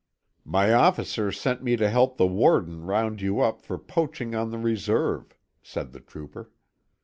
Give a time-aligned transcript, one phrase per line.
[0.45, 4.57] "My officer sent me to help the warden round you up for poaching on the
[4.57, 6.49] reserve," said the trooper.